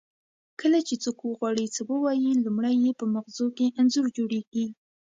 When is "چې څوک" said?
0.87-1.17